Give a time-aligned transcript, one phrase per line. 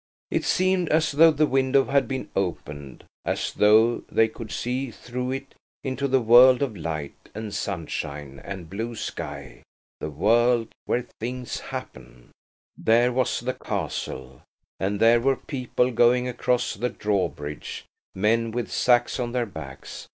[0.31, 5.53] It seemed as though the window had been opened–as though they could see through it
[5.83, 12.31] into the world of light and sunshine and blue sky–the world where things happen.
[12.75, 14.41] There was the castle,
[14.79, 20.07] and there were people going across the drawbridge–men with sacks on their backs.